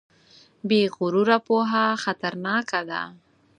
بې 0.67 0.81
غروره 0.95 1.37
پوهه 1.47 1.85
خطرناکه 2.03 2.81
ده. 2.89 3.01